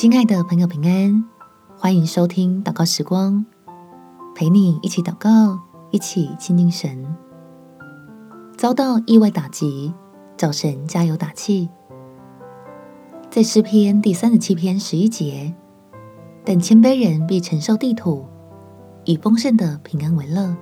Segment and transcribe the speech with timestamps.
[0.00, 1.24] 亲爱的朋友，平安，
[1.76, 3.44] 欢迎收听祷告时光，
[4.32, 5.58] 陪你一起祷告，
[5.90, 7.04] 一起亲近神。
[8.56, 9.92] 遭到意外打击，
[10.36, 11.68] 找神加油打气。
[13.28, 15.52] 在诗篇第三十七篇十一节，
[16.44, 18.24] 但谦卑人必承受地土，
[19.04, 20.56] 以丰盛的平安为乐。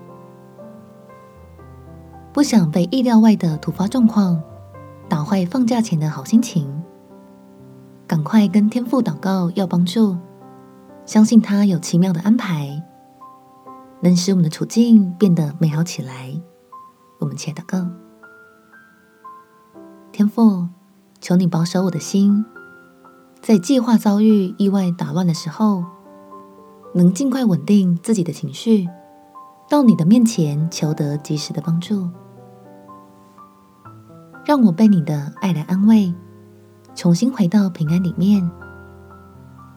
[2.32, 4.42] 不想被意料外的突发状况
[5.10, 6.82] 打坏放假前的好心情，
[8.06, 10.16] 赶快跟天父祷告要帮助，
[11.04, 12.82] 相信他有奇妙的安排，
[14.00, 16.40] 能使我们的处境变得美好起来。
[17.18, 17.84] 我们且祷告：
[20.12, 20.68] 天父，
[21.20, 22.44] 求你保守我的心，
[23.40, 25.84] 在计划遭遇意外打乱的时候，
[26.94, 28.88] 能尽快稳定自己的情绪，
[29.68, 32.08] 到你的面前求得及时的帮助。
[34.44, 36.14] 让我被你的爱来安慰，
[36.96, 38.50] 重新回到平安里面。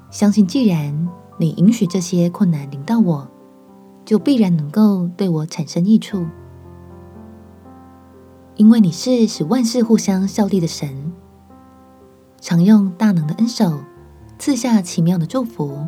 [0.10, 3.28] 相信既然你允许这些困难临到我，
[4.06, 6.26] 就必然能够对我产生益处，
[8.56, 11.12] 因为你是使万事互相效力的神，
[12.40, 13.80] 常用大能的恩手
[14.40, 15.86] 赐下奇妙的祝福。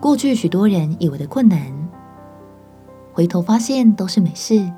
[0.00, 1.72] 过去许多人以为的困难，
[3.14, 4.70] 回头发现都是美事。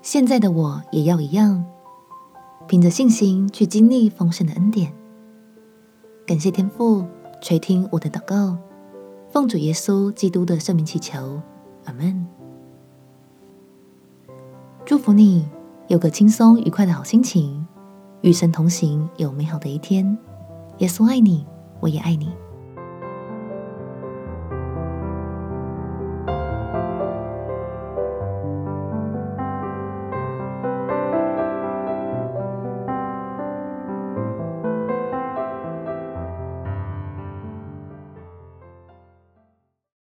[0.00, 1.66] 现在的我也要一样，
[2.68, 4.92] 凭着信心去经历丰盛的恩典。
[6.26, 7.02] 感谢天父
[7.40, 8.58] 垂听我的祷告，
[9.30, 11.40] 奉主耶稣基督的圣名祈求，
[11.86, 12.26] 阿门。
[14.84, 15.48] 祝福你
[15.86, 17.66] 有个轻松愉快的好心情，
[18.20, 20.18] 与神同行，有美好的一天。
[20.76, 21.46] 耶稣爱你，
[21.80, 22.30] 我也爱你。